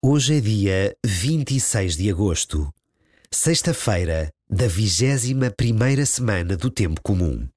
[0.00, 2.72] Hoje é dia 26 de agosto,
[3.32, 7.48] sexta-feira da vigésima primeira semana do Tempo Comum.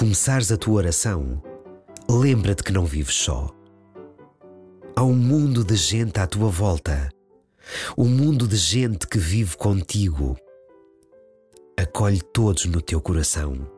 [0.00, 1.42] Começares a tua oração,
[2.08, 3.50] lembra-te que não vives só.
[4.96, 7.10] Há um mundo de gente à tua volta,
[7.98, 10.38] um mundo de gente que vive contigo.
[11.76, 13.70] Acolhe todos no teu coração.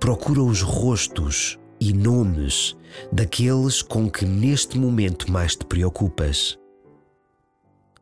[0.00, 2.76] Procura os rostos e nomes
[3.12, 6.58] daqueles com que neste momento mais te preocupas.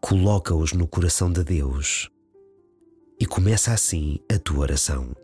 [0.00, 2.08] Coloca-os no coração de Deus
[3.20, 5.14] e começa assim a tua oração.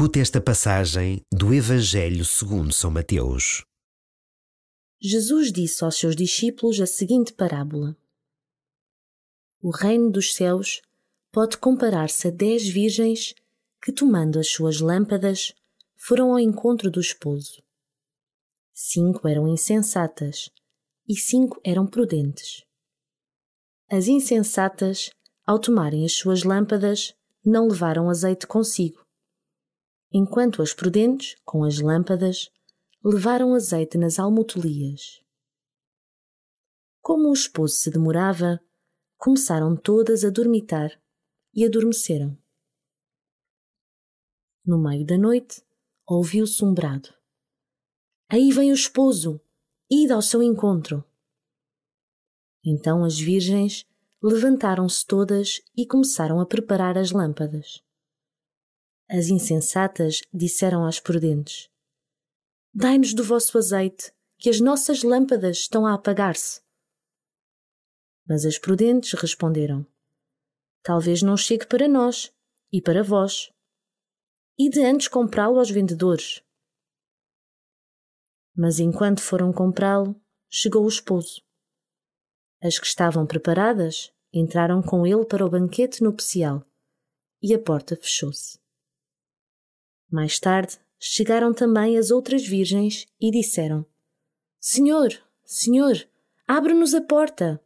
[0.00, 3.66] Escute esta passagem do Evangelho segundo São Mateus.
[4.98, 7.94] Jesus disse aos seus discípulos a seguinte parábola:
[9.62, 10.80] O reino dos céus
[11.30, 13.34] pode comparar-se a dez virgens
[13.82, 15.52] que, tomando as suas lâmpadas,
[15.98, 17.62] foram ao encontro do esposo.
[18.72, 20.48] Cinco eram insensatas
[21.06, 22.64] e cinco eram prudentes.
[23.90, 25.10] As insensatas,
[25.44, 27.12] ao tomarem as suas lâmpadas,
[27.44, 29.09] não levaram azeite consigo
[30.12, 32.50] enquanto as prudentes, com as lâmpadas,
[33.04, 35.22] levaram azeite nas almotolias.
[37.00, 38.60] Como o esposo se demorava,
[39.16, 40.90] começaram todas a dormitar
[41.54, 42.36] e adormeceram.
[44.64, 45.62] No meio da noite,
[46.06, 47.08] ouviu-se um brado.
[48.28, 49.40] Aí vem o esposo,
[49.90, 51.04] ida ao seu encontro.
[52.64, 53.86] Então as virgens
[54.22, 57.82] levantaram-se todas e começaram a preparar as lâmpadas.
[59.12, 61.68] As insensatas disseram às prudentes:
[62.72, 66.60] Dai-nos do vosso azeite, que as nossas lâmpadas estão a apagar-se.
[68.24, 69.84] Mas as prudentes responderam:
[70.80, 72.32] Talvez não chegue para nós
[72.72, 73.50] e para vós.
[74.56, 76.40] E de antes comprá-lo aos vendedores.
[78.54, 80.14] Mas enquanto foram comprá-lo,
[80.48, 81.42] chegou o esposo.
[82.62, 86.64] As que estavam preparadas entraram com ele para o banquete nupcial
[87.42, 88.59] e a porta fechou-se.
[90.10, 93.86] Mais tarde, chegaram também as outras virgens e disseram:
[94.58, 95.10] Senhor,
[95.44, 96.06] Senhor,
[96.46, 97.62] abre-nos a porta.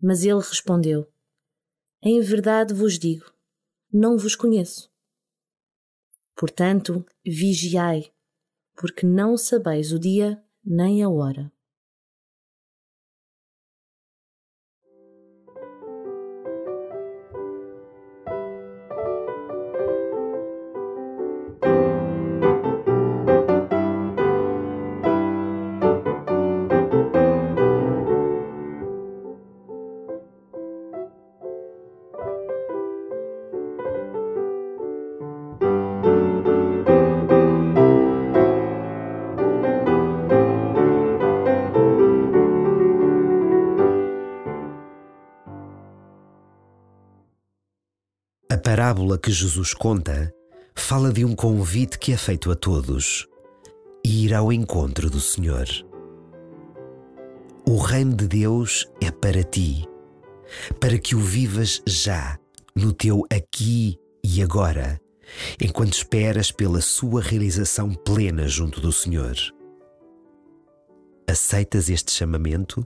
[0.00, 1.06] Mas ele respondeu:
[2.02, 3.32] Em verdade vos digo,
[3.92, 4.90] não vos conheço.
[6.34, 8.12] Portanto, vigiai,
[8.76, 11.52] porque não sabeis o dia nem a hora.
[48.98, 50.32] Parábola que Jesus conta
[50.74, 53.28] fala de um convite que é feito a todos:
[54.04, 55.66] ir ao encontro do Senhor.
[57.64, 59.86] O reino de Deus é para ti,
[60.80, 62.36] para que o vivas já,
[62.74, 65.00] no teu aqui e agora,
[65.60, 69.36] enquanto esperas pela sua realização plena junto do Senhor.
[71.28, 72.84] Aceitas este chamamento?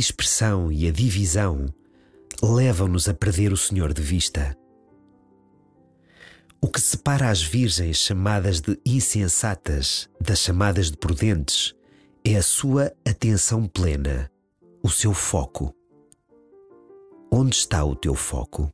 [0.00, 1.66] Dispersão e a divisão
[2.42, 4.56] levam-nos a perder o Senhor de vista.
[6.58, 11.74] O que separa as virgens chamadas de insensatas das chamadas de prudentes
[12.24, 14.30] é a sua atenção plena,
[14.82, 15.74] o seu foco.
[17.30, 18.72] Onde está o teu foco?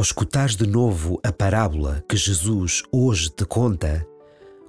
[0.00, 4.08] Ao escutares de novo a parábola que Jesus hoje te conta,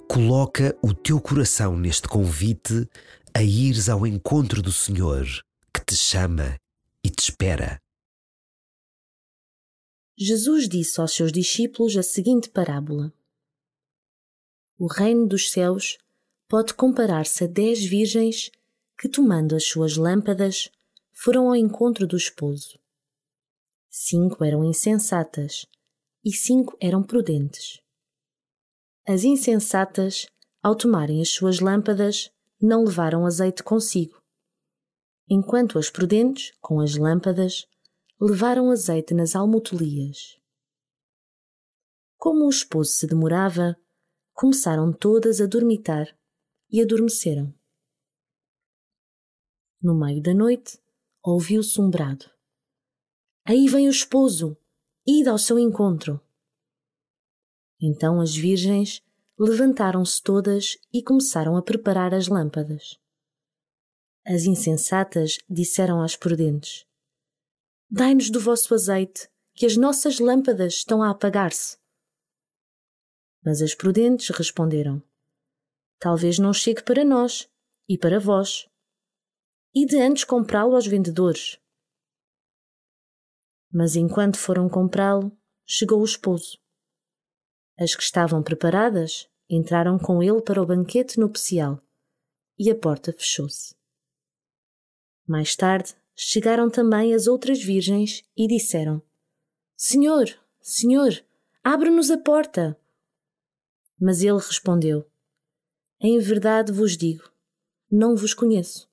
[0.06, 2.86] coloca o teu coração neste convite
[3.32, 5.24] a ires ao encontro do Senhor
[5.72, 6.58] que te chama
[7.02, 7.80] e te espera.
[10.18, 13.10] Jesus disse aos seus discípulos a seguinte parábola:
[14.78, 15.96] O reino dos céus
[16.46, 18.50] pode comparar-se a dez virgens
[18.98, 20.68] que, tomando as suas lâmpadas,
[21.10, 22.81] foram ao encontro do esposo.
[23.94, 25.66] Cinco eram insensatas
[26.24, 27.78] e cinco eram prudentes.
[29.06, 30.26] As insensatas,
[30.62, 34.18] ao tomarem as suas lâmpadas, não levaram azeite consigo,
[35.28, 37.66] enquanto as prudentes, com as lâmpadas,
[38.18, 40.40] levaram azeite nas almotolias.
[42.16, 43.76] Como o esposo se demorava,
[44.32, 46.06] começaram todas a dormitar
[46.70, 47.54] e adormeceram.
[49.82, 50.80] No meio da noite,
[51.22, 52.31] ouviu-se um brado.
[53.44, 54.56] Aí vem o esposo,
[55.06, 56.20] ide ao seu encontro.
[57.80, 59.02] Então as virgens
[59.36, 63.00] levantaram-se todas e começaram a preparar as lâmpadas.
[64.24, 66.86] As insensatas disseram às prudentes:
[67.90, 71.76] Dai-nos do vosso azeite, que as nossas lâmpadas estão a apagar-se.
[73.44, 75.02] Mas as prudentes responderam:
[75.98, 77.48] Talvez não chegue para nós
[77.88, 78.68] e para vós.
[79.74, 81.58] E de antes comprá-lo aos vendedores.
[83.72, 85.32] Mas enquanto foram comprá-lo,
[85.64, 86.58] chegou o esposo.
[87.78, 91.82] As que estavam preparadas entraram com ele para o banquete nupcial
[92.58, 93.74] e a porta fechou-se.
[95.26, 99.02] Mais tarde chegaram também as outras virgens e disseram:
[99.76, 100.28] Senhor,
[100.60, 101.24] Senhor,
[101.64, 102.78] abre-nos a porta.
[103.98, 105.10] Mas ele respondeu:
[105.98, 107.30] Em verdade vos digo,
[107.90, 108.90] não vos conheço.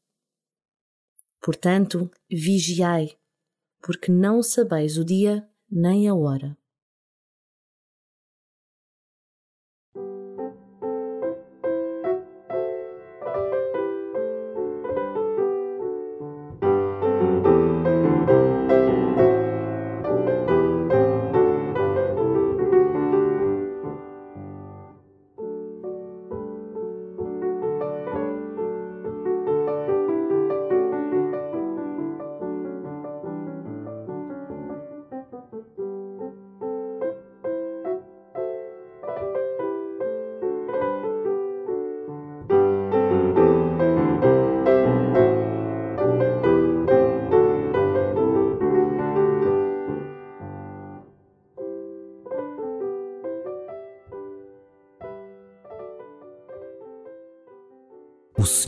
[1.41, 3.18] Portanto, vigiai,
[3.81, 6.57] porque não sabeis o dia nem a hora.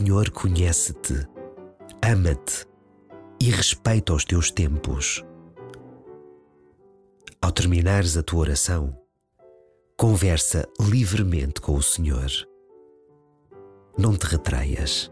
[0.02, 1.28] Senhor conhece-te,
[2.04, 2.66] ama-te
[3.40, 5.24] e respeita os teus tempos.
[7.40, 8.98] Ao terminares a tua oração,
[9.96, 12.28] conversa livremente com o Senhor.
[13.96, 15.11] Não te retraias.